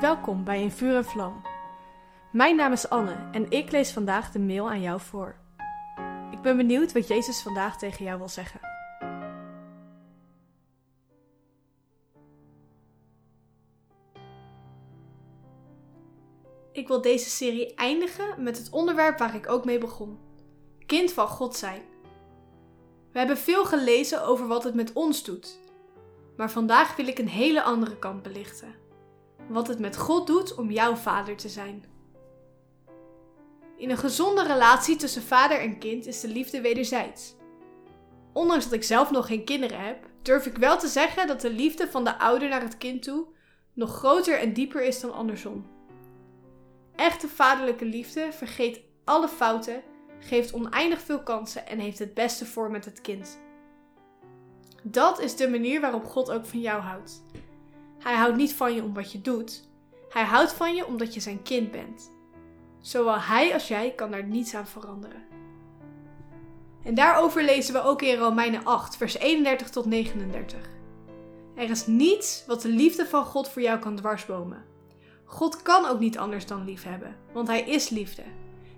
[0.00, 1.42] Welkom bij In Vuur en Vlam.
[2.32, 5.36] Mijn naam is Anne en ik lees vandaag de mail aan jou voor.
[6.30, 8.60] Ik ben benieuwd wat Jezus vandaag tegen jou wil zeggen.
[16.72, 20.18] Ik wil deze serie eindigen met het onderwerp waar ik ook mee begon:
[20.86, 21.82] kind van God zijn.
[23.12, 25.58] We hebben veel gelezen over wat het met ons doet,
[26.36, 28.82] maar vandaag wil ik een hele andere kant belichten
[29.48, 31.84] wat het met God doet om jouw vader te zijn.
[33.76, 37.34] In een gezonde relatie tussen vader en kind is de liefde wederzijds.
[38.32, 41.50] Ondanks dat ik zelf nog geen kinderen heb, durf ik wel te zeggen dat de
[41.50, 43.26] liefde van de ouder naar het kind toe
[43.72, 45.66] nog groter en dieper is dan andersom.
[46.96, 49.82] Echte vaderlijke liefde vergeet alle fouten,
[50.18, 53.38] geeft oneindig veel kansen en heeft het beste voor met het kind.
[54.82, 57.22] Dat is de manier waarop God ook van jou houdt.
[58.04, 59.68] Hij houdt niet van je om wat je doet.
[60.08, 62.12] Hij houdt van je omdat je zijn kind bent.
[62.80, 65.22] Zowel hij als jij kan daar niets aan veranderen.
[66.82, 70.58] En daarover lezen we ook in Romeinen 8, vers 31 tot 39.
[71.54, 74.64] Er is niets wat de liefde van God voor jou kan dwarsbomen.
[75.24, 78.22] God kan ook niet anders dan lief hebben, want hij is liefde.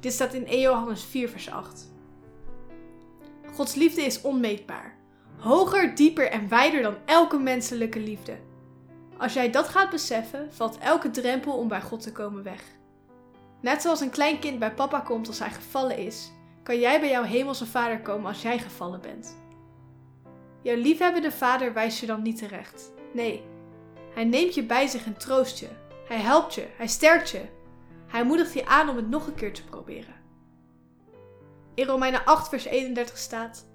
[0.00, 1.90] Dit staat in 1 Johannes 4, vers 8.
[3.54, 4.96] Gods liefde is onmeetbaar.
[5.38, 8.36] Hoger, dieper en wijder dan elke menselijke liefde.
[9.18, 12.62] Als jij dat gaat beseffen, valt elke drempel om bij God te komen weg.
[13.60, 16.30] Net zoals een klein kind bij papa komt als hij gevallen is,
[16.62, 19.36] kan jij bij jouw hemelse vader komen als jij gevallen bent.
[20.62, 22.92] Jouw liefhebbende vader wijst je dan niet terecht.
[23.12, 23.44] Nee,
[24.14, 25.68] hij neemt je bij zich en troost je.
[26.08, 27.42] Hij helpt je, hij sterkt je.
[28.06, 30.14] Hij moedigt je aan om het nog een keer te proberen.
[31.74, 33.66] In Romeinen 8, vers 31 staat: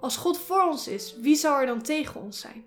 [0.00, 2.64] Als God voor ons is, wie zou er dan tegen ons zijn?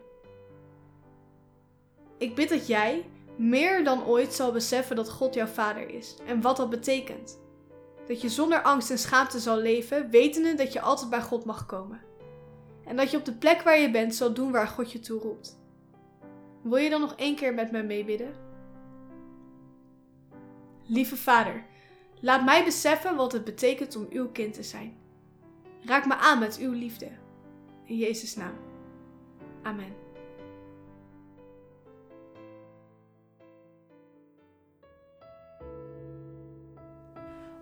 [2.17, 6.41] Ik bid dat jij meer dan ooit zal beseffen dat God jouw vader is en
[6.41, 7.39] wat dat betekent.
[8.07, 11.65] Dat je zonder angst en schaamte zal leven, wetende dat je altijd bij God mag
[11.65, 12.01] komen.
[12.85, 15.19] En dat je op de plek waar je bent zal doen waar God je toe
[15.19, 15.59] roept.
[16.61, 18.33] Wil je dan nog één keer met mij meebidden?
[20.83, 21.65] Lieve Vader,
[22.21, 24.97] laat mij beseffen wat het betekent om uw kind te zijn.
[25.83, 27.09] Raak me aan met uw liefde.
[27.83, 28.55] In Jezus' naam.
[29.63, 30.04] Amen.